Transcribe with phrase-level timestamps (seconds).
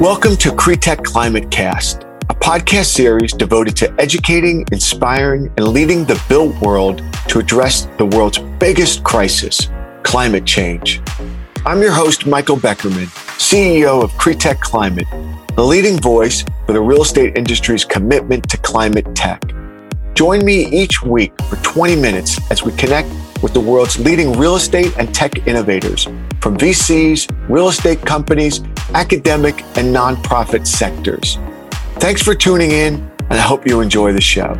[0.00, 6.22] Welcome to Cretech Climate Cast, a podcast series devoted to educating, inspiring, and leading the
[6.28, 9.68] built world to address the world's biggest crisis,
[10.04, 11.00] climate change.
[11.66, 13.06] I'm your host, Michael Beckerman,
[13.38, 15.08] CEO of Cretech Climate,
[15.56, 19.42] the leading voice for the real estate industry's commitment to climate tech.
[20.14, 23.08] Join me each week for 20 minutes as we connect
[23.42, 26.04] with the world's leading real estate and tech innovators
[26.40, 28.62] from VCs, real estate companies,
[28.94, 31.38] academic, and nonprofit sectors.
[32.00, 34.54] Thanks for tuning in, and I hope you enjoy the show.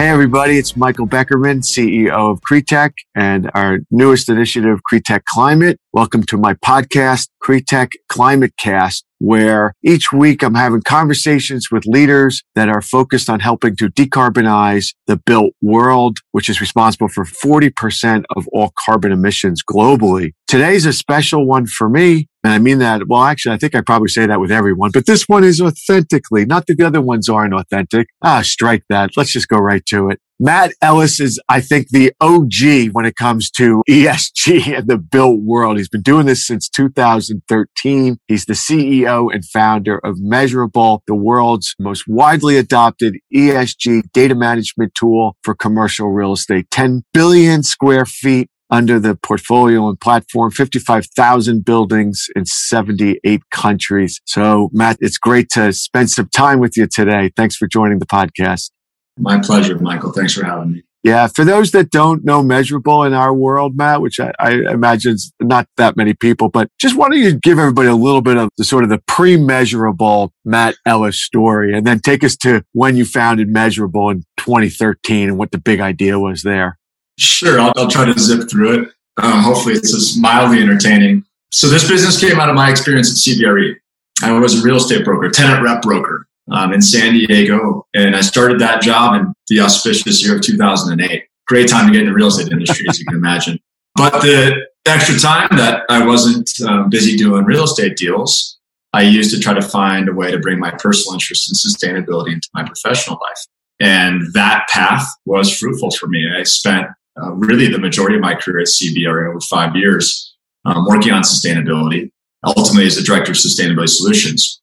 [0.00, 5.76] Hey, everybody, it's Michael Beckerman, CEO of Cretech and our newest initiative, Cretech Climate.
[5.92, 12.42] Welcome to my podcast, Cretech Climate Cast, where each week I'm having conversations with leaders
[12.54, 18.24] that are focused on helping to decarbonize the built world, which is responsible for 40%
[18.34, 20.30] of all carbon emissions globally.
[20.48, 22.29] Today's a special one for me.
[22.42, 25.06] And I mean that, well, actually, I think I probably say that with everyone, but
[25.06, 28.08] this one is authentically, not that the other ones aren't authentic.
[28.22, 29.10] Ah, strike that.
[29.16, 30.20] Let's just go right to it.
[30.42, 35.40] Matt Ellis is, I think, the OG when it comes to ESG and the built
[35.42, 35.76] world.
[35.76, 38.16] He's been doing this since 2013.
[38.26, 44.94] He's the CEO and founder of Measurabl, the world's most widely adopted ESG data management
[44.94, 46.70] tool for commercial real estate.
[46.70, 54.20] 10 billion square feet under the portfolio and platform, 55,000 buildings in 78 countries.
[54.26, 57.30] So Matt, it's great to spend some time with you today.
[57.36, 58.70] Thanks for joining the podcast.
[59.18, 60.12] My pleasure, Michael.
[60.12, 60.82] Thanks for having me.
[61.02, 65.14] Yeah, for those that don't know Measurabl in our world, Matt, which I, I imagine
[65.14, 68.36] is not that many people, but just why don't you give everybody a little bit
[68.36, 72.98] of the sort of the pre-Measurabl Matt Ellis story and then take us to when
[72.98, 76.78] you founded Measurabl in 2013 and what the big idea was there.
[77.20, 77.60] Sure.
[77.60, 78.88] I'll, I'll try to zip through it.
[79.18, 81.24] Uh, hopefully it's just mildly entertaining.
[81.52, 83.74] So this business came out of my experience at CBRE.
[84.22, 87.86] I was a real estate broker, tenant rep broker um, in San Diego.
[87.94, 91.24] And I started that job in the auspicious year of 2008.
[91.46, 93.58] Great time to get in the real estate industry, as you can imagine.
[93.96, 98.58] But the extra time that I wasn't um, busy doing real estate deals,
[98.92, 102.32] I used to try to find a way to bring my personal interest in sustainability
[102.32, 103.46] into my professional life.
[103.80, 106.26] And that path was fruitful for me.
[106.34, 106.86] I spent
[107.20, 110.34] uh, really the majority of my career at CBRE over five years
[110.64, 112.10] um, working on sustainability,
[112.44, 114.60] ultimately as the director of sustainability solutions.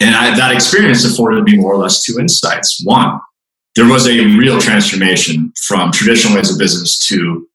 [0.00, 2.80] And I, that experience afforded me more or less two insights.
[2.84, 3.20] One,
[3.74, 7.46] there was a real transformation from traditional ways of business to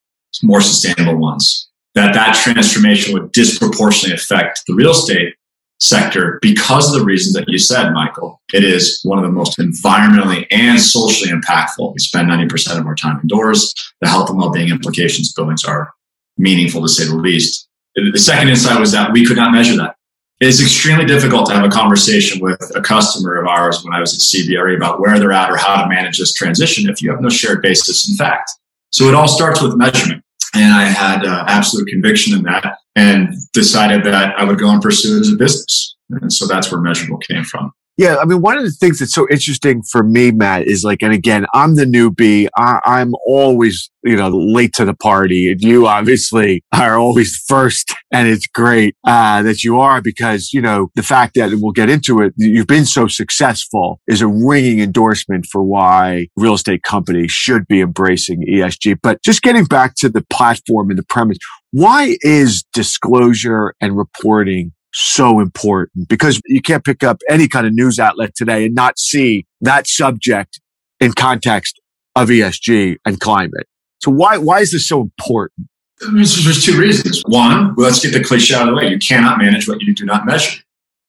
[0.44, 1.70] more sustainable ones.
[1.96, 5.34] That that transformation would disproportionately affect the real estate
[5.80, 8.42] sector because of the reasons that you said, Michael.
[8.54, 11.94] It is one of the most environmentally and socially impactful.
[11.94, 13.74] We spend 90% of our time indoors.
[14.02, 15.94] The health and well-being implications buildings are
[16.38, 17.68] meaningful to say the least.
[17.96, 19.96] The second insight was that we could not measure that
[20.40, 24.14] it's extremely difficult to have a conversation with a customer of ours when I was
[24.14, 27.22] at CBRE about where they're at or how to manage this transition if you have
[27.22, 28.52] no shared basis in fact.
[28.92, 30.24] So it all starts with measurement.
[30.58, 34.82] And I had uh, absolute conviction in that and decided that I would go and
[34.82, 35.96] pursue it as a business.
[36.10, 37.72] And so that's where Measurabl came from.
[37.98, 41.02] Yeah, I mean, one of the things that's so interesting for me, Matt, is like,
[41.02, 42.48] and again, I'm the newbie.
[42.56, 47.96] I, am always, you know, late to the party, and you obviously are always first,
[48.12, 51.90] and it's great uh, that you are because you know the fact that we'll get
[51.90, 52.36] into it.
[52.38, 57.82] You've been so successful is a ringing endorsement for why real estate companies should be
[57.82, 59.00] embracing ESG.
[59.02, 61.40] But just getting back to the platform and the premise,
[61.72, 67.74] why is disclosure and reporting so important because you can't pick up any kind of
[67.74, 70.60] news outlet today and not see that subject
[71.00, 71.80] in context
[72.16, 73.68] of ESG and climate.
[74.00, 75.68] So why, why is this so important?
[76.14, 77.24] There's two reasons.
[77.28, 78.90] One, let's get the cliche out of the way.
[78.90, 80.62] You cannot manage what you do not measure.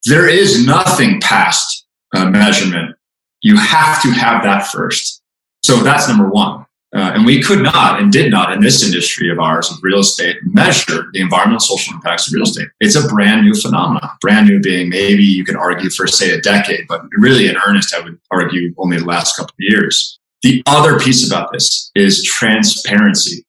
[0.05, 1.85] There is nothing past
[2.15, 2.95] uh, measurement.
[3.41, 5.21] You have to have that first.
[5.63, 6.65] So that's number one.
[6.95, 9.99] Uh, and we could not and did not in this industry of ours of real
[9.99, 12.67] estate measure the environmental social impacts of real estate.
[12.79, 14.09] It's a brand new phenomenon.
[14.21, 17.93] Brand new being maybe you could argue for say a decade, but really in earnest,
[17.93, 20.19] I would argue only the last couple of years.
[20.41, 23.45] The other piece about this is transparency.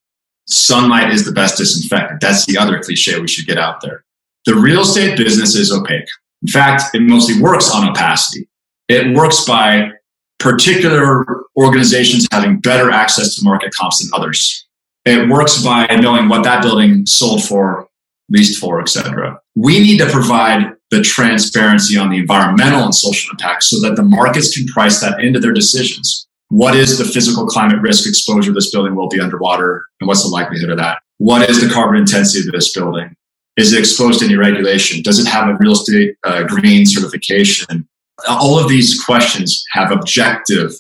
[0.46, 2.20] Sunlight is the best disinfectant.
[2.20, 4.04] That's the other cliche we should get out there.
[4.44, 6.08] The real estate business is opaque.
[6.42, 8.48] In fact, it mostly works on opacity.
[8.88, 9.92] It works by
[10.40, 11.24] particular
[11.56, 14.66] organizations having better access to market comps than others.
[15.04, 17.88] It works by knowing what that building sold for,
[18.28, 19.40] leased for, etc.
[19.54, 24.02] We need to provide the transparency on the environmental and social impact so that the
[24.02, 26.26] markets can price that into their decisions.
[26.48, 30.28] what is the physical climate risk exposure this building will be underwater and what's the
[30.28, 31.00] likelihood of that?
[31.18, 33.14] What is the carbon intensity of this building?
[33.56, 35.00] Is it exposed to any regulation?
[35.02, 37.88] Does it have a real estate uh, green certification?
[38.28, 40.72] All of these questions have objective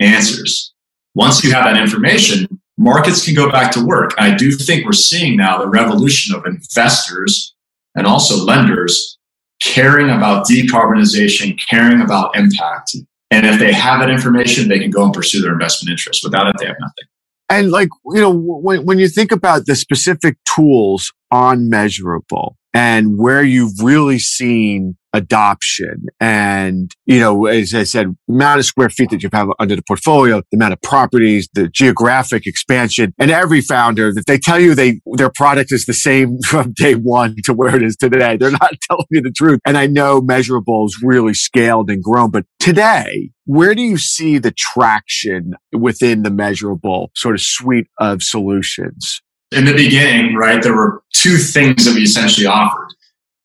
[0.00, 0.72] answers.
[1.14, 2.46] Once you have that information,
[2.76, 4.12] markets can go back to work.
[4.18, 7.54] I do think we're seeing now the revolution of investors
[7.94, 9.18] and also lenders
[9.62, 12.94] caring about decarbonization, caring about impact.
[13.30, 16.22] And if they have that information, they can go and pursue their investment interests.
[16.22, 17.04] Without it, they have nothing.
[17.48, 23.18] And like, you know, when, when you think about the specific tools on Measurabl and
[23.18, 29.10] where you've really seen adoption and, you know, as I said, amount of square feet
[29.10, 33.60] that you have under the portfolio, the amount of properties, the geographic expansion and every
[33.60, 37.54] founder that they tell you they, their product is the same from day one to
[37.54, 38.36] where it is today.
[38.36, 39.60] They're not telling you the truth.
[39.66, 44.52] And I know Measurabl's really scaled and grown, but today, where do you see the
[44.52, 49.22] traction within the Measurabl sort of suite of solutions?
[49.52, 52.88] In the beginning, right, there were two things that we essentially offered.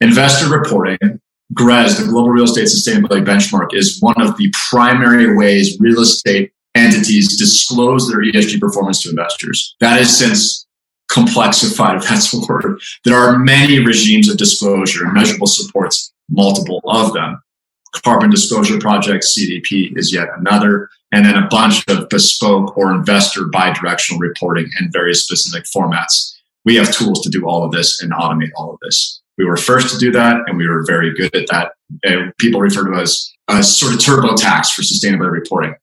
[0.01, 0.97] Investor reporting,
[1.53, 6.51] GRESB, the Global Real Estate Sustainability Benchmark, is one of the primary ways real estate
[6.75, 9.75] entities disclose their ESG performance to investors.
[9.81, 10.65] That is since
[11.11, 12.79] complexified, if that's a word.
[13.03, 17.41] There are many regimes of disclosure and Measurabl supports, multiple of them.
[18.05, 23.45] Carbon Disclosure Project, CDP, is yet another, and then a bunch of bespoke or investor
[23.51, 26.33] bi-directional reporting in various specific formats.
[26.63, 29.20] We have tools to do all of this and automate all of this.
[29.41, 31.71] We were first to do that, and we were very good at that.
[32.03, 35.73] And people refer to us as sort of TurboTax for sustainability reporting.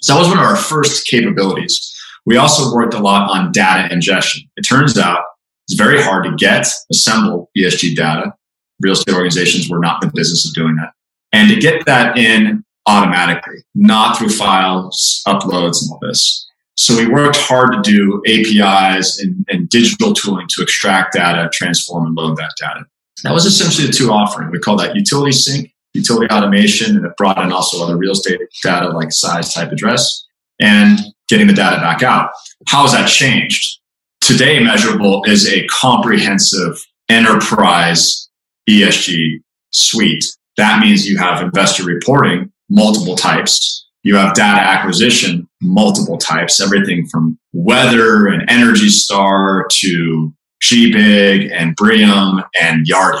[0.00, 1.94] So that was one of our first capabilities.
[2.24, 4.48] We also worked a lot on data ingestion.
[4.56, 5.22] It turns out
[5.68, 8.32] it's very hard to get, assemble ESG data.
[8.80, 10.92] Real estate organizations were not in the business of doing that.
[11.34, 16.48] And to get that in automatically, not through files, uploads, and all this.
[16.76, 22.06] So we worked hard to do APIs and, and, digital tooling to extract data, transform,
[22.06, 22.84] and load that data.
[23.22, 24.50] That was essentially the two offering.
[24.50, 28.40] We call that utility sync, utility automation, and it brought in also other real estate
[28.62, 30.26] data like size, type, address,
[30.60, 32.30] and getting the data back out.
[32.68, 33.80] How has that changed?
[34.20, 38.28] Today, Measurabl is a comprehensive enterprise
[38.68, 39.40] ESG
[39.70, 40.24] suite.
[40.56, 47.06] That means you have investor reporting, multiple types, you have data acquisition, multiple types, everything
[47.06, 50.32] from weather and Energy Star to
[50.64, 53.20] GBIG and BREEAM and Yardi,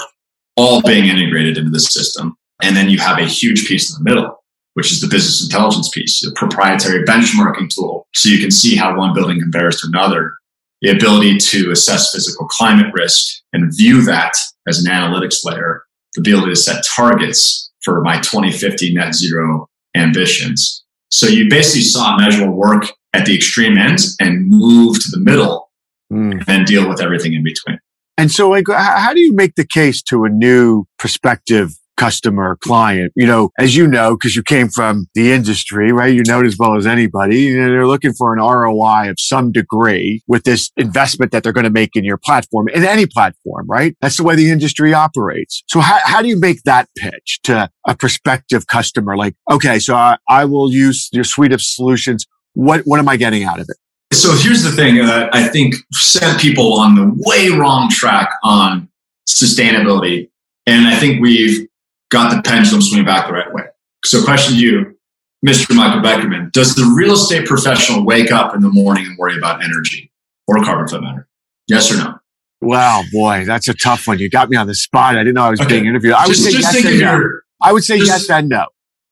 [0.56, 2.36] all being integrated into the system.
[2.62, 4.42] And then you have a huge piece in the middle,
[4.74, 8.06] which is the business intelligence piece, the proprietary benchmarking tool.
[8.14, 10.32] So you can see how one building compares to another,
[10.80, 14.32] the ability to assess physical climate risk and view that
[14.66, 15.82] as an analytics layer,
[16.14, 20.82] the ability to set targets for my 2050 net zero ambitions.
[21.10, 25.70] So you basically saw Measurabl work at the extreme ends and move to the middle
[26.14, 26.44] mm.
[26.48, 27.78] and deal with everything in between.
[28.16, 33.12] And so, like, how do you make the case to a new prospective customer client.
[33.16, 36.14] You know, as you know, because you came from the industry, right?
[36.14, 37.42] You know it as well as anybody.
[37.42, 41.52] You know, they're looking for an ROI of some degree with this investment that they're
[41.52, 43.96] going to make in your platform, in any platform, right?
[44.00, 45.62] That's the way the industry operates.
[45.68, 49.16] So how, how do you make that pitch to a prospective customer?
[49.16, 52.26] Like, okay, so I, I will use your suite of solutions.
[52.54, 53.76] What, what am I getting out of it?
[54.14, 58.88] So here's the thing that I think sent people on the way wrong track on
[59.28, 60.30] sustainability.
[60.66, 61.68] And I think we've
[62.10, 63.64] got the pendulum swinging back the right way.
[64.04, 64.98] So, question to you,
[65.44, 65.74] Mr.
[65.74, 69.62] Michael Beckerman: Does the real estate professional wake up in the morning and worry about
[69.62, 70.10] energy
[70.46, 71.26] or carbon footprint?
[71.68, 72.18] Yes or no?
[72.60, 74.18] Wow, boy, that's a tough one.
[74.18, 75.16] You got me on the spot.
[75.16, 75.70] I didn't know I was okay.
[75.70, 76.14] being interviewed.
[76.14, 77.28] I just, would say yes and no.
[77.62, 78.66] I would say just, yes and no.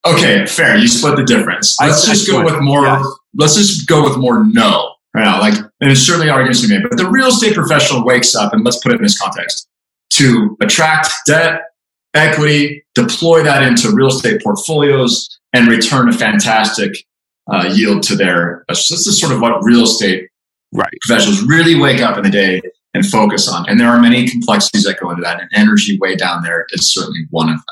[0.07, 0.77] Okay, fair.
[0.77, 1.77] You split the difference.
[1.81, 2.85] Let's I, just I go with more.
[2.85, 3.07] Yes.
[3.35, 5.41] Let's just go with more no right now.
[5.41, 8.53] Like, and there's certainly arguments to be made, but the real estate professional wakes up,
[8.53, 9.69] and let's put it in this context,
[10.15, 11.63] to attract debt,
[12.15, 16.93] equity, deploy that into real estate portfolios, and return a fantastic
[17.51, 18.65] uh, yield to their.
[18.69, 20.29] This is sort of what real estate
[20.75, 20.93] right.
[21.07, 22.61] professionals really wake up in the day
[22.95, 23.69] and focus on.
[23.69, 26.93] And there are many complexities that go into that, and energy way down there is
[26.93, 27.65] certainly one of them.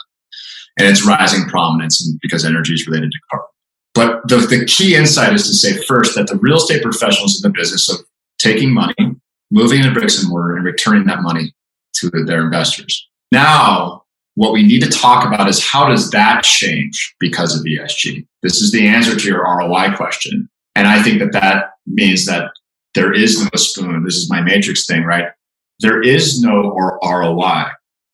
[0.78, 3.46] And it's rising prominence because energy is related to carbon.
[3.94, 7.50] But the, the key insight is to say first that the real estate professionals in
[7.50, 7.98] the business of
[8.38, 8.94] taking money,
[9.50, 11.52] moving into bricks and mortar, and returning that money
[11.96, 13.08] to their investors.
[13.32, 14.04] Now
[14.36, 18.26] what we need to talk about is how does that change because of ESG?
[18.42, 20.48] This is the answer to your ROI question.
[20.76, 22.50] And I think that that means that
[22.94, 24.04] there is no spoon.
[24.04, 25.26] This is my matrix thing, right?
[25.80, 27.64] There is no ROI.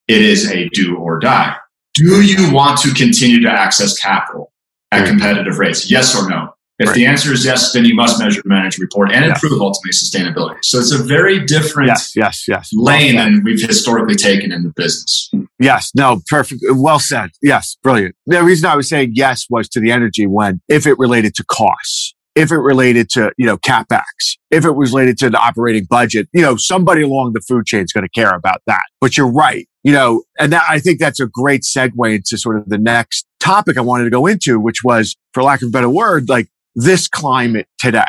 [0.09, 1.57] It is a do or die.
[1.97, 4.53] Do you want to continue to access capital
[4.93, 5.91] at competitive rates?
[5.91, 6.53] Yes or no?
[6.79, 6.95] If right.
[6.95, 9.43] the answer is yes, then you must measure, manage, report, and yes.
[9.43, 10.59] improve ultimately sustainability.
[10.63, 12.69] So it's a very different yes, yes, yes.
[12.75, 15.31] lane well than we've historically taken in the business.
[15.59, 16.61] Yes, no, perfect.
[16.69, 17.31] Well said.
[17.43, 18.15] Yes, brilliant.
[18.27, 21.45] The reason I was saying yes was to the energy when if it related to
[21.45, 24.03] costs if it related to, you know, capex,
[24.51, 27.83] if it was related to the operating budget, you know, somebody along the food chain
[27.83, 28.85] is going to care about that.
[29.01, 32.59] But you're right, you know, and that, I think that's a great segue into sort
[32.59, 35.71] of the next topic I wanted to go into, which was, for lack of a
[35.71, 38.05] better word, like this climate today,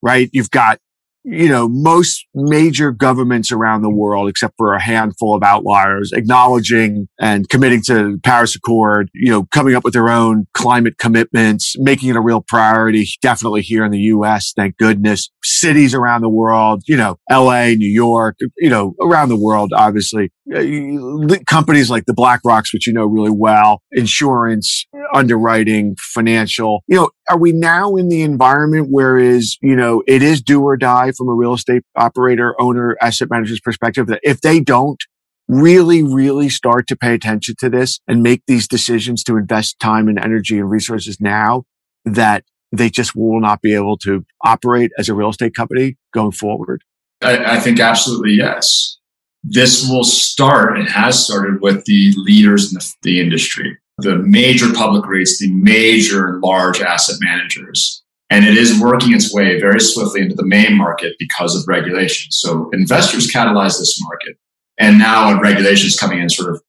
[0.00, 0.30] right?
[0.32, 0.78] You've got
[1.24, 7.08] you know, most major governments around the world, except for a handful of outliers, acknowledging
[7.20, 12.08] and committing to Paris Accord, you know, coming up with their own climate commitments, making
[12.08, 14.52] it a real priority, definitely here in the U.S.
[14.56, 15.30] Thank goodness.
[15.42, 20.32] Cities around the world, you know, LA, New York, you know, around the world, obviously.
[20.52, 27.10] Uh, companies like the BlackRocks, which you know really well, insurance, underwriting, financial, you know,
[27.30, 31.12] are we now in the environment where is, you know, it is do or die
[31.12, 35.00] from a real estate operator, owner, asset manager's perspective that if they don't
[35.48, 40.08] really, really start to pay attention to this and make these decisions to invest time
[40.08, 41.64] and energy and resources now
[42.04, 46.32] that they just will not be able to operate as a real estate company going
[46.32, 46.82] forward?
[47.22, 48.98] I, I think absolutely yes.
[49.44, 54.72] This will start and has started with the leaders in the, the industry, the major
[54.72, 58.02] public REITs, the major large asset managers.
[58.30, 62.30] And it is working its way very swiftly into the main market because of regulation.
[62.30, 64.36] So investors catalyze this market.
[64.78, 66.62] And now regulation is coming in sort of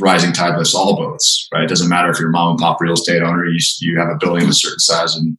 [0.00, 1.64] rising tide lifts all boats, right?
[1.64, 4.18] It doesn't matter if you're mom and pop real estate owner, you, you have a
[4.20, 5.36] building of a certain size in,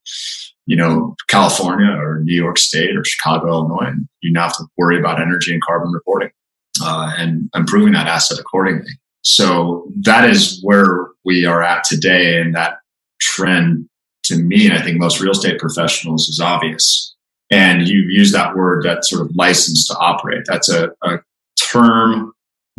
[0.65, 4.65] you know, California or New York State or Chicago, Illinois, and you now have to
[4.77, 6.31] worry about energy and carbon reporting
[6.81, 8.91] uh, and improving that asset accordingly.
[9.21, 12.39] So that is where we are at today.
[12.39, 12.77] And that
[13.21, 13.87] trend
[14.23, 17.15] to me, and I think most real estate professionals is obvious.
[17.51, 20.43] And you use that word, that sort of license to operate.
[20.45, 21.19] That's a, a
[21.59, 22.31] term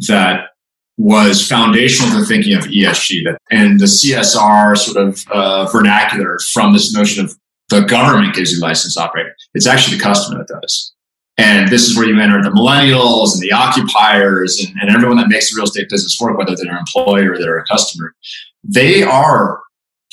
[0.09, 0.51] that
[0.97, 6.73] was foundational to thinking of ESG that, and the CSR sort of uh, vernacular from
[6.73, 7.35] this notion of
[7.71, 9.29] the government gives you license to operate.
[9.55, 10.93] It's actually the customer that does.
[11.39, 15.29] And this is where you enter the millennials and the occupiers and, and everyone that
[15.29, 18.15] makes the real estate business work, whether they're an employee or they're a customer.
[18.63, 19.61] They are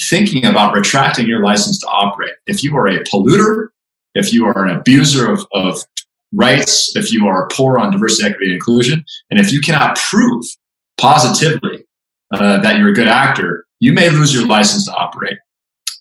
[0.10, 2.34] thinking about retracting your license to operate.
[2.46, 3.70] If you are a polluter,
[4.16, 5.84] if you are an abuser of, of
[6.34, 10.46] rights, if you are poor on diversity, equity, and inclusion, and if you cannot prove
[10.98, 11.86] positively
[12.34, 15.38] uh, that you're a good actor, you may lose your license to operate.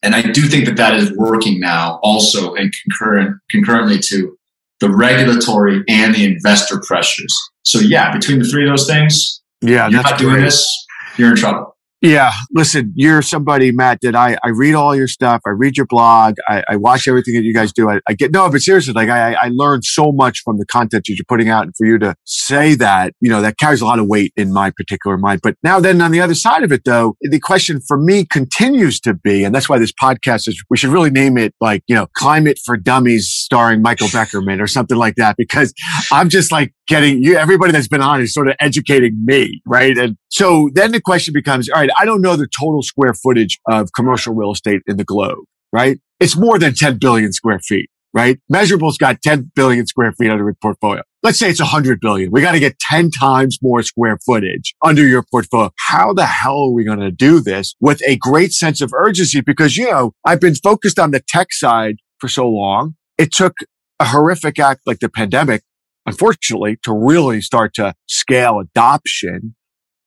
[0.02, 4.38] And I do think that that is working now also and concurrent, concurrently to
[4.80, 7.34] the regulatory and the investor pressures.
[7.62, 10.44] So yeah, between the three of those things, yeah, you're not doing great.
[10.44, 11.75] this, you're in trouble.
[12.06, 15.40] Yeah, listen, you're somebody, Matt, that I, I read all your stuff.
[15.44, 16.34] I read your blog.
[16.48, 17.90] I, I watch everything that you guys do.
[17.90, 21.02] I, I get, no, but seriously, like I, I learned so much from the content
[21.08, 21.64] that you're putting out.
[21.64, 24.52] And for you to say that, you know, that carries a lot of weight in
[24.52, 25.40] my particular mind.
[25.42, 29.00] But now then on the other side of it, though, the question for me continues
[29.00, 31.96] to be, and that's why this podcast is, we should really name it like, you
[31.96, 35.74] know, Climate for Dummies starring Michael Beckerman or something like that, because
[36.12, 39.96] I'm just like getting you, everybody that's been on is sort of educating me, right?
[39.96, 43.58] And so then the question becomes, all right, I don't know the total square footage
[43.68, 45.98] of commercial real estate in the globe, right?
[46.20, 48.38] It's more than 10 billion square feet, right?
[48.52, 51.02] Measurabl's got 10 billion square feet under its portfolio.
[51.22, 52.30] Let's say it's 100 billion.
[52.30, 55.70] We got to get 10 times more square footage under your portfolio.
[55.88, 59.40] How the hell are we going to do this with a great sense of urgency?
[59.40, 62.94] Because, you know, I've been focused on the tech side for so long.
[63.18, 63.54] It took
[63.98, 65.62] a horrific act like the pandemic,
[66.06, 69.54] unfortunately, to really start to scale adoption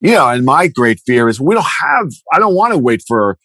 [0.02, 3.04] you know, and my great fear is we don't have, I don't want to wait
[3.08, 3.38] for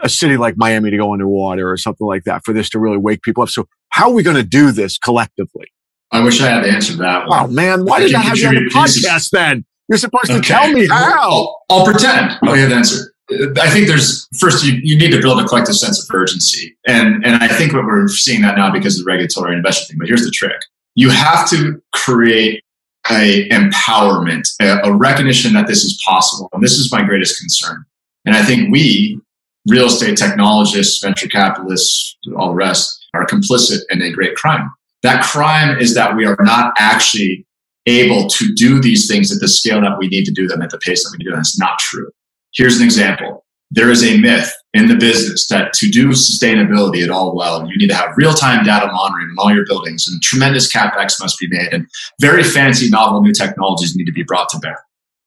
[0.00, 2.98] a city like Miami to go underwater or something like that for this to really
[2.98, 3.48] wake people up.
[3.48, 5.66] So how are we going to do this collectively?
[6.10, 7.38] I wish I had the answer to that one.
[7.38, 9.66] Oh man, why did I have you on the podcast then?
[9.88, 10.48] You're supposed to okay.
[10.48, 11.30] tell me how.
[11.30, 13.14] I'll, I'll pretend oh, I have the answer.
[13.30, 16.76] Uh, I think there's first you, you need to build a collective sense of urgency.
[16.86, 19.98] And and I think what we're seeing that now because of the regulatory investment thing.
[19.98, 20.56] But here's the trick.
[20.98, 22.60] You have to create
[23.08, 26.48] a empowerment, a, a recognition that this is possible.
[26.52, 27.84] And this is my greatest concern.
[28.24, 29.20] And I think we,
[29.68, 34.68] real estate technologists, venture capitalists, all the rest, are complicit in a great crime.
[35.04, 37.46] That crime is that we are not actually
[37.86, 40.70] able to do these things at the scale that we need to do them at
[40.70, 41.38] the pace that we do them.
[41.38, 42.10] It's not true.
[42.54, 43.44] Here's an example.
[43.70, 47.76] There is a myth in the business that to do sustainability at all well, you
[47.78, 51.38] need to have real time data monitoring in all your buildings and tremendous capex must
[51.38, 51.86] be made and
[52.20, 54.76] very fancy, novel new technologies need to be brought to bear.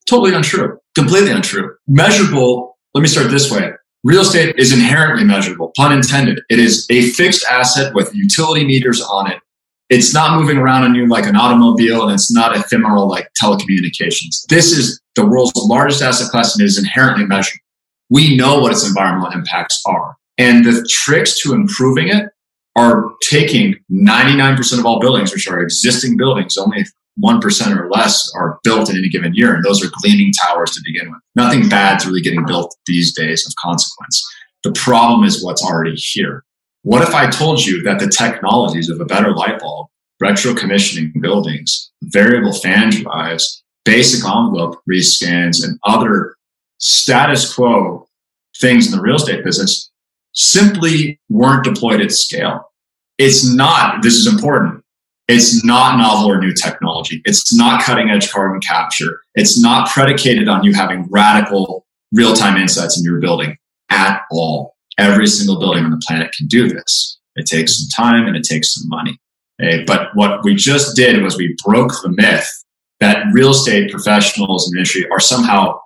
[0.07, 0.77] Totally untrue.
[0.95, 1.75] Completely untrue.
[1.87, 2.77] Measurable.
[2.93, 3.71] Let me start this way.
[4.03, 6.41] real estate is inherently measurable, pun intended.
[6.49, 9.39] It is a fixed asset with utility meters on it.
[9.89, 14.45] It's not moving around on you like an automobile and it's not ephemeral like telecommunications.
[14.49, 17.59] This is the world's largest asset class and it is inherently measurable.
[18.11, 20.15] We know what its environmental impacts are.
[20.37, 22.25] And the tricks to improving it
[22.77, 26.85] are taking 99% of all buildings, which are existing buildings, only
[27.23, 29.55] 1% or less are built in any given year.
[29.55, 31.21] And those are gleaming towers to begin with.
[31.35, 34.23] Nothing bad's really getting built these days of consequence.
[34.63, 36.43] The problem is what's already here.
[36.83, 39.87] What if I told you that the technologies of a better light bulb,
[40.19, 46.35] retro commissioning buildings, variable fan drives, basic envelope rescans, and other
[46.81, 48.07] status quo
[48.59, 49.89] things in the real estate business
[50.33, 52.71] simply weren't deployed at scale?
[53.17, 54.83] It's not, this is important.
[55.27, 57.21] It's not novel or new technology.
[57.23, 59.21] It's not cutting edge carbon capture.
[59.35, 63.55] It's not predicated on you having radical real time insights in your building
[63.89, 64.75] at all.
[64.97, 67.19] Every single building on the planet can do this.
[67.35, 69.17] It takes some time and it takes some money.
[69.61, 69.83] Okay?
[69.85, 72.49] But what we just did was we broke the myth
[72.99, 75.79] that real estate professionals in the industry are somehow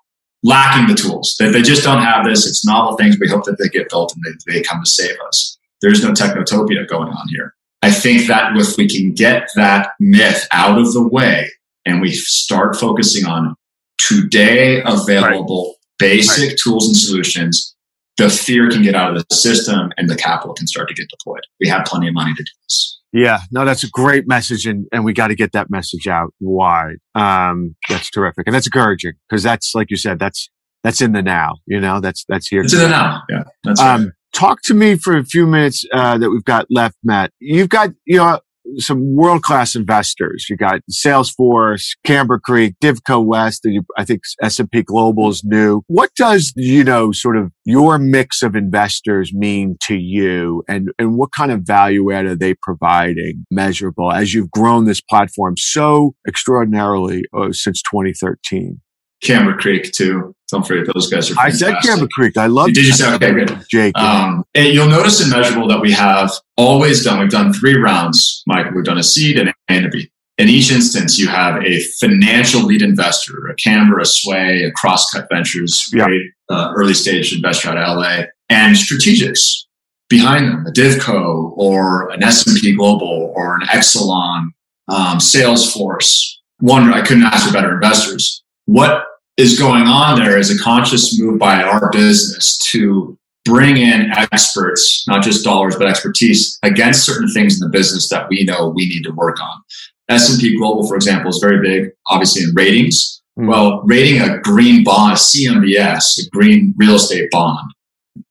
[0.45, 2.45] lacking the tools, that they just don't have this.
[2.45, 3.17] It's novel things.
[3.19, 5.57] We hope that they get built and they, they come to save us.
[5.81, 7.55] There's no technotopia going on here.
[7.81, 11.51] I think that if we can get that myth out of the way
[11.85, 13.55] and we start focusing on
[13.97, 15.75] today available right.
[15.99, 16.59] basic right.
[16.63, 17.75] tools and solutions,
[18.17, 21.09] the fear can get out of the system and the capital can start to get
[21.09, 21.43] deployed.
[21.59, 22.94] We have plenty of money to do this.
[23.15, 26.33] Yeah, no, that's a great message, and, and we got to get that message out
[26.41, 26.97] wide.
[27.15, 30.49] Um, that's terrific, and that's encouraging because that's like you said, that's
[30.83, 31.53] that's in the now.
[31.65, 32.61] You know, that's that's here.
[32.61, 33.21] It's in the now.
[33.29, 36.67] Yeah, that's um, right talk to me for a few minutes uh, that we've got
[36.69, 37.31] left, Matt.
[37.39, 38.39] You've got you know
[38.77, 40.47] some world class investors.
[40.49, 43.67] You got Salesforce, Camber Creek, Divco West.
[43.97, 45.81] I think S and P Global is new.
[45.87, 51.17] What does you know sort of your mix of investors mean to you, and and
[51.17, 56.15] what kind of value add are they providing Measurabl as you've grown this platform so
[56.27, 58.79] extraordinarily uh, since 2013?
[59.21, 60.35] Camber Creek too.
[60.49, 61.35] Don't forget those guys are.
[61.35, 61.67] Fantastic.
[61.67, 62.37] I said Camber Creek.
[62.37, 62.67] I love.
[62.67, 63.31] Did you say okay?
[63.31, 63.97] Good, Jake.
[63.97, 67.19] Um, and you'll notice in Measurabl that we have always done.
[67.19, 68.71] We've done three rounds, Mike.
[68.73, 70.11] We've done a seed and a B.
[70.37, 75.27] In each instance, you have a financial lead investor, a Camber, a Sway, a Crosscut
[75.31, 79.63] Ventures, great uh, early stage investor out of LA, and strategics
[80.09, 84.49] behind them, a Divco or an S&P Global or an Exelon,
[84.89, 86.35] um, Salesforce.
[86.59, 88.43] One, I couldn't ask for better investors.
[88.65, 89.05] What
[89.37, 95.05] is going on there is a conscious move by our business to bring in experts,
[95.07, 98.87] not just dollars, but expertise against certain things in the business that we know we
[98.87, 99.61] need to work on.
[100.09, 103.21] S&P Global, for example, is very big, obviously in ratings.
[103.37, 103.49] Mm-hmm.
[103.49, 107.71] Well, rating a green bond, a CMBS, a green real estate bond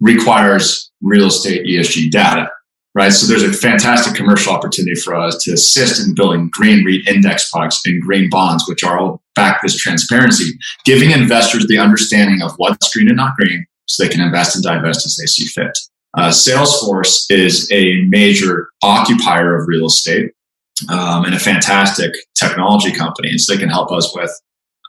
[0.00, 2.48] requires real estate ESG data
[2.94, 3.12] right?
[3.12, 7.50] So there's a fantastic commercial opportunity for us to assist in building green REIT index
[7.50, 10.52] products and green bonds, which are all back this transparency,
[10.84, 14.64] giving investors the understanding of what's green and not green so they can invest and
[14.64, 15.76] divest as they see fit.
[16.16, 20.30] Uh, Salesforce is a major occupier of real estate
[20.88, 23.30] um, and a fantastic technology company.
[23.30, 24.30] And so they can help us with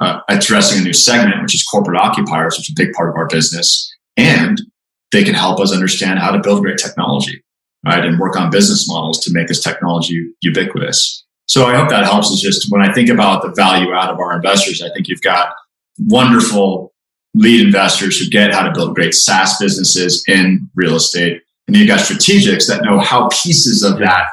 [0.01, 3.15] uh, addressing a new segment, which is corporate occupiers, which is a big part of
[3.15, 3.91] our business.
[4.17, 4.61] And
[5.11, 7.43] they can help us understand how to build great technology
[7.85, 8.03] right?
[8.03, 11.23] And work on business models to make this technology ubiquitous.
[11.47, 12.31] So I hope that helps.
[12.31, 15.21] Is just when I think about the value out of our investors, I think you've
[15.21, 15.49] got
[15.99, 16.93] wonderful
[17.35, 21.41] lead investors who get how to build great SaaS businesses in real estate.
[21.67, 24.27] And you've got strategics that know how pieces of that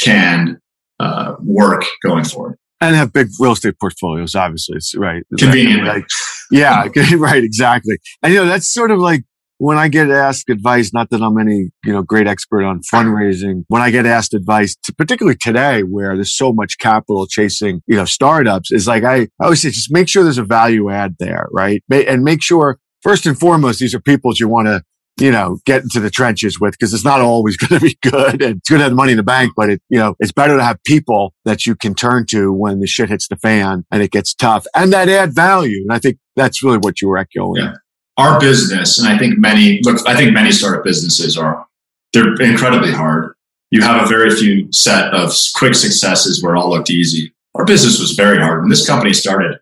[0.00, 0.60] can
[0.98, 2.56] uh, work going forward.
[2.80, 4.76] And have big real estate portfolios, obviously.
[4.76, 5.24] It's right.
[5.36, 5.82] Convenient.
[5.82, 6.04] Right.
[6.50, 7.96] yeah, right, exactly.
[8.22, 9.24] And you know, that's sort of like
[9.58, 13.64] when I get asked advice, not that I'm any, you know, great expert on fundraising,
[13.68, 17.96] when I get asked advice, to, particularly today where there's so much capital chasing, you
[17.96, 21.16] know, startups is like, I, I always say, just make sure there's a value add
[21.18, 21.82] there, right?
[21.90, 24.82] And make sure first and foremost, these are people you want to,
[25.20, 28.40] you know, get into the trenches with because it's not always going to be good
[28.40, 30.56] and it's going to have money in the bank, but it, you know, it's better
[30.56, 34.02] to have people that you can turn to when the shit hits the fan and
[34.02, 35.82] it gets tough and that add value.
[35.82, 37.62] And I think that's really what you were echoing.
[37.62, 37.74] Yeah
[38.18, 41.66] our business, and I think many look, I think many startup businesses are
[42.12, 43.34] they're incredibly hard.
[43.70, 47.32] You have a very few set of quick successes where it all looked easy.
[47.54, 48.60] Our business was very hard.
[48.60, 49.58] When this company started,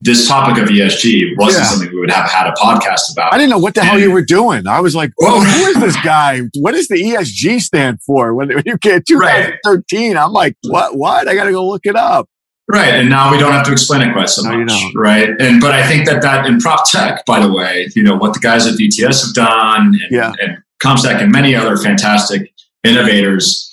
[0.00, 1.68] this topic of ESG wasn't yeah.
[1.68, 3.32] something we would have had a podcast about.
[3.32, 4.66] I didn't know what the and, hell you were doing.
[4.66, 6.42] I was like, "Whoa, who is this guy?
[6.60, 10.22] What does the ESG stand for?" When, you get 2013, right.
[10.22, 10.96] I'm like, "What?
[10.96, 11.28] What?
[11.28, 12.28] I got to go look it up."
[12.66, 15.28] Right, and now we don't have to explain it quite so No, much, right?
[15.38, 18.32] And but I think that that in prop tech, by the way, you know what
[18.32, 20.32] the guys at VTS have done, and, Yeah.
[20.40, 22.50] and CompStak and many other fantastic
[22.82, 23.70] innovators.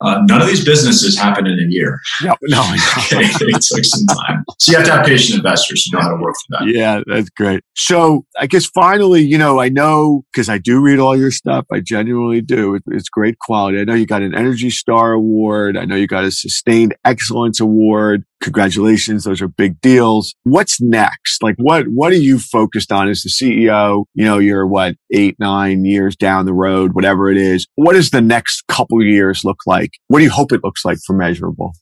[0.00, 1.98] Uh, none of these businesses happen in a year.
[2.22, 2.76] No, no, I.
[3.14, 4.44] Okay, it took some time.
[4.58, 6.74] So you have to have patient investors who know how to work through that.
[6.76, 7.62] Yeah, that's great.
[7.74, 11.64] So I guess finally, you know, I know because I do read all your stuff.
[11.72, 12.74] I genuinely do.
[12.74, 13.80] It, it's great quality.
[13.80, 15.78] I know you got an Energy Star Award.
[15.78, 18.24] I know you got a Sustained Excellence Award.
[18.42, 19.24] Congratulations.
[19.24, 20.34] Those are big deals.
[20.42, 21.42] What's next?
[21.42, 24.04] Like what, what are you focused on as the CEO?
[24.14, 27.66] You know, you're what, eight, nine years down the road, whatever it is.
[27.76, 29.92] What does the next couple of years look like?
[30.08, 31.72] What do you hope it looks like for Measurabl?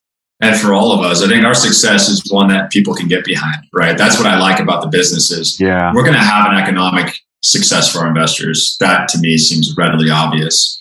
[0.40, 3.24] And for all of us, I think our success is one that people can get
[3.24, 3.96] behind, right?
[3.96, 5.58] That's what I like about the businesses.
[5.60, 5.92] Yeah.
[5.94, 8.76] We're going to have an economic success for our investors.
[8.80, 10.80] That to me seems readily obvious.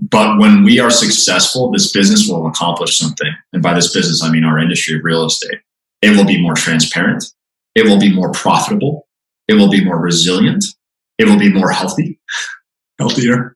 [0.00, 3.32] But when we are successful, this business will accomplish something.
[3.60, 5.58] And by this business, I mean our industry of real estate.
[6.00, 7.26] It will be more transparent.
[7.74, 9.06] It will be more profitable.
[9.48, 10.64] It will be more resilient.
[11.18, 12.18] It will be more healthy,
[12.98, 13.54] healthier.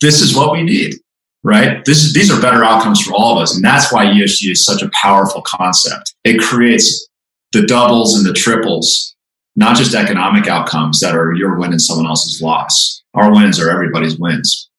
[0.00, 0.94] This is what we need,
[1.42, 1.84] right?
[1.84, 3.56] This is, these are better outcomes for all of us.
[3.56, 6.14] And that's why ESG is such a powerful concept.
[6.22, 7.08] It creates
[7.50, 9.16] the doubles and the triples,
[9.56, 13.02] not just economic outcomes that are your win and someone else's loss.
[13.14, 14.70] Our wins are everybody's wins.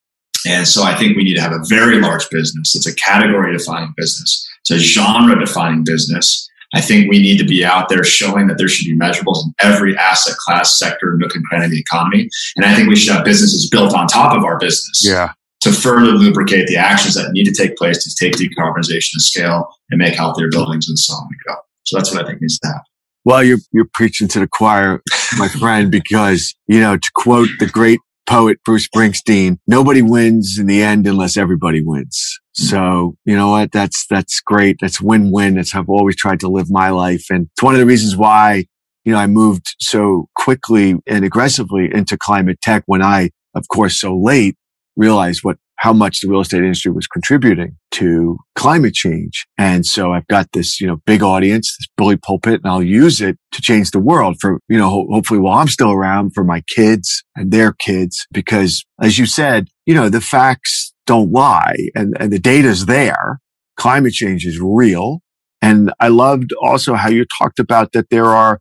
[0.45, 2.75] And so I think we need to have a very large business.
[2.75, 4.47] It's a category defining business.
[4.62, 6.47] It's a genre defining business.
[6.73, 9.53] I think we need to be out there showing that there should be measurables in
[9.62, 12.29] every asset class, sector, nook and cranny of the economy.
[12.58, 15.29] And I think we should have businesses built on top of our business Yeah.
[15.62, 19.69] to further lubricate the actions that need to take place to take decarbonization to scale
[19.89, 21.60] and make healthier buildings and so on we go.
[21.84, 22.81] So that's what I think needs to happen.
[23.23, 25.01] Well, you're you're preaching to the choir,
[25.38, 30.67] my friend, because you know to quote the great poet Bruce Springsteen, nobody wins in
[30.67, 32.39] the end unless everybody wins.
[32.57, 32.63] Hmm.
[32.63, 33.71] So you know what?
[33.71, 34.77] That's that's great.
[34.81, 35.55] That's win-win.
[35.55, 38.15] That's how I've always tried to live my life, and it's one of the reasons
[38.15, 38.65] why
[39.03, 43.99] you know I moved so quickly and aggressively into climate tech when I, of course,
[43.99, 44.55] so late
[44.95, 49.45] realized what how much the real estate industry was contributing to climate change.
[49.59, 53.21] And so I've got this, you know, big audience, this bully pulpit, and I'll use
[53.21, 56.43] it to change the world for, you know, ho- hopefully while I'm still around for
[56.43, 58.25] my kids and their kids.
[58.31, 63.39] Because as you said, you know, the facts don't lie and, and the data's there.
[63.77, 65.19] Climate change is real.
[65.61, 68.59] And I loved also how you talked about that there are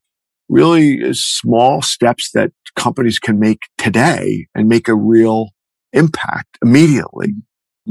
[0.51, 5.54] really small steps that companies can make today and make a real
[5.95, 7.29] impact immediately.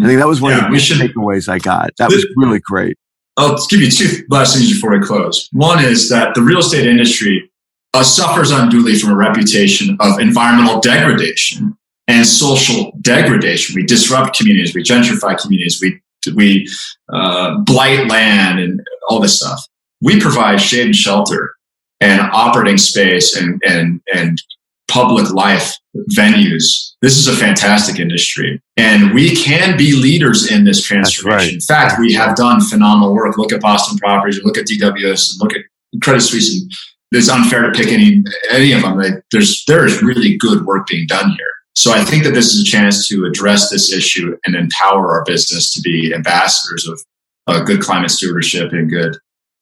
[0.02, 1.92] I think that was one Yeah, of the big should- takeaways I got.
[1.98, 2.98] That was really great.
[3.38, 5.50] I'll give you two last things before we close.
[5.54, 7.50] One is that the real estate industry
[7.96, 11.76] uh, suffers unduly from a reputation of environmental degradation
[12.08, 13.76] and social degradation.
[13.76, 16.00] We disrupt communities, we gentrify communities, we
[16.36, 16.68] we
[17.12, 19.62] uh, blight land, and all this stuff.
[20.02, 21.56] We provide shade and shelter
[22.02, 24.42] and operating space and and and
[24.88, 25.76] public life
[26.12, 26.94] venues.
[27.02, 31.48] This is a fantastic industry, and we can be leaders in this transformation.
[31.48, 31.54] right.
[31.54, 33.38] In fact, we have done phenomenal work.
[33.38, 35.62] Look at Boston Properties, look at DWS, and look at
[36.02, 36.62] Credit Suisse.
[36.62, 36.72] And
[37.12, 38.98] it's unfair to pick any any of them.
[38.98, 41.54] Like, There's there is really good work being done here.
[41.76, 45.24] So I think that this is a chance to address this issue and empower our
[45.26, 47.02] business to be ambassadors of
[47.48, 49.18] uh, good climate stewardship and good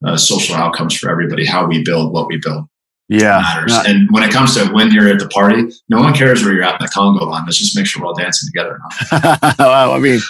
[0.06, 1.46] uh, social outcomes for everybody.
[1.46, 2.66] How we build what we build
[3.12, 3.42] Yeah.
[3.42, 3.74] matters.
[3.86, 6.64] And when it comes to when you're at the party, no one cares where you're
[6.64, 7.44] at in the Congo line.
[7.44, 8.80] Let's just make sure we're all dancing together.
[9.60, 10.22] well, I mean,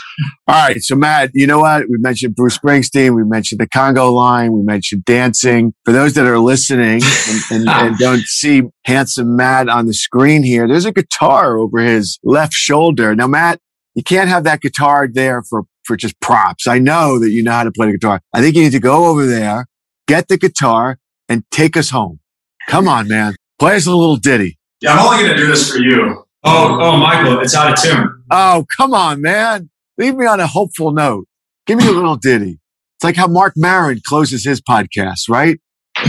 [0.47, 0.81] all right.
[0.81, 1.83] So, Matt, you know what?
[1.83, 3.15] We mentioned Bruce Springsteen.
[3.15, 4.51] We mentioned the Congo line.
[4.51, 5.75] We mentioned dancing.
[5.85, 10.41] For those that are listening and, and, and don't see handsome Matt on the screen
[10.41, 13.15] here, there's a guitar over his left shoulder.
[13.15, 13.59] Now, Matt,
[13.93, 16.65] you can't have that guitar there for, for just props.
[16.65, 18.21] I know that you know how to play the guitar.
[18.33, 19.67] I think you need to go over there,
[20.07, 20.97] get the guitar,
[21.29, 22.19] and take us home.
[22.69, 23.35] Come on, man.
[23.59, 24.57] Play us a little ditty.
[24.81, 26.25] Yeah, I'm only going to do this for you.
[26.43, 28.23] Oh, oh, Michael, it's out of tune.
[28.31, 29.69] Oh, come on, man.
[29.97, 31.27] Leave me on a hopeful note.
[31.67, 32.59] Give me a little ditty.
[32.97, 35.59] It's like how Marc Maron closes his podcast, right?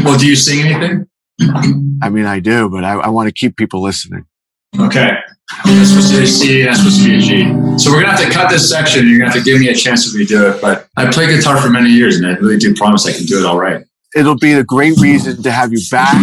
[0.04, 1.06] Well, do you sing anything?
[2.02, 4.24] I mean, I do, but I, I want to keep people listening.
[4.78, 5.10] Okay.
[5.64, 7.78] That's supposed to be a C, that's supposed to be a G.
[7.78, 9.06] So we're gonna have to cut this section.
[9.06, 10.62] You're gonna have to give me a chance to redo it.
[10.62, 13.38] But I play guitar for many years, and I really do promise I can do
[13.38, 13.84] it all right.
[14.14, 16.14] It'll be a great reason to have you back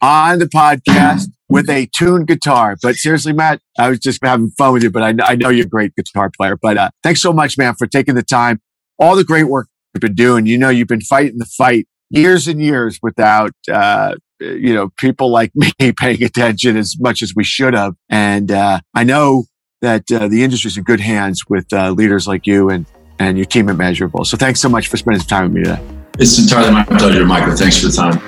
[0.00, 2.76] on the podcast with a tuned guitar.
[2.82, 5.66] But seriously, Matt, I was just having fun with you, but I, I know you're
[5.66, 6.56] a great guitar player.
[6.56, 8.60] But uh, thanks so much, man, for taking the time.
[8.98, 10.46] All the great work you've been doing.
[10.46, 15.30] You know, you've been fighting the fight years and years without, uh, you know, people
[15.30, 17.94] like me paying attention as much as we should have.
[18.08, 19.44] And uh, I know
[19.80, 22.86] that uh, the industry's in good hands with uh, leaders like you and,
[23.18, 24.26] and your team at Measurabl.
[24.26, 25.97] So thanks so much for spending some time with me today.
[26.20, 27.54] It's entirely my pleasure, Michael.
[27.54, 28.20] Thanks for the time.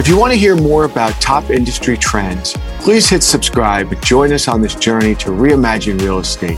[0.00, 4.32] If you want to hear more about top industry trends, please hit subscribe and join
[4.32, 6.56] us on this journey to reimagine real estate.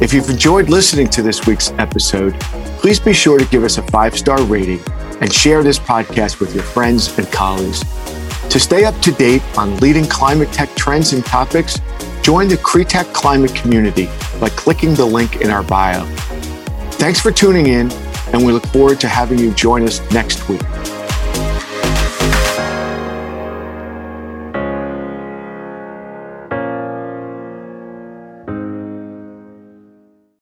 [0.00, 2.40] If you've enjoyed listening to this week's episode,
[2.80, 4.80] please be sure to give us a five star rating
[5.20, 7.80] and share this podcast with your friends and colleagues.
[8.48, 11.78] To stay up to date on leading climate tech trends and topics,
[12.22, 14.08] join the Cretech Climate community
[14.40, 16.06] by clicking the link in our bio.
[17.00, 17.90] Thanks for tuning in,
[18.34, 20.60] and we look forward to having you join us next week.